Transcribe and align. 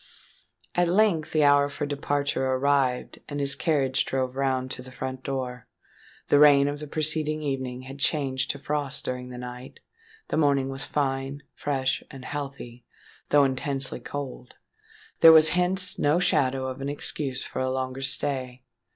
At 0.73 0.87
length 0.87 1.31
the 1.31 1.43
hour 1.43 1.69
for 1.69 1.85
departure 1.85 2.43
arrived; 2.43 3.19
and 3.29 3.39
his 3.39 3.53
carriage 3.53 4.03
drove 4.03 4.35
round 4.35 4.71
to 4.71 4.81
the 4.81 4.89
front 4.89 5.21
door. 5.21 5.67
The 6.29 6.39
rain 6.39 6.67
of 6.67 6.79
the 6.79 6.87
preceding 6.87 7.43
evening 7.43 7.83
had 7.83 7.99
changed 7.99 8.49
to 8.49 8.57
frost 8.57 9.05
during 9.05 9.29
the 9.29 9.37
night;—the 9.37 10.37
morning 10.37 10.69
was 10.69 10.85
fine, 10.85 11.43
fresh, 11.53 12.01
and 12.09 12.25
healthy, 12.25 12.83
though 13.29 13.43
intensely 13.43 13.99
cold; 13.99 14.55
there 15.19 15.31
was 15.31 15.49
hence 15.49 15.99
no 15.99 16.17
shadow 16.17 16.65
of 16.65 16.81
an 16.81 16.89
excuse 16.89 17.43
for 17.43 17.59
a 17.59 17.69
longer 17.69 18.01
stay. 18.01 18.63